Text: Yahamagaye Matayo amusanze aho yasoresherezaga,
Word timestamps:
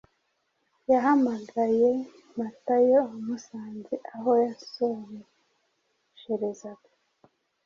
Yahamagaye 0.91 1.89
Matayo 2.39 2.99
amusanze 3.15 3.95
aho 4.13 4.29
yasoresherezaga, 4.43 6.89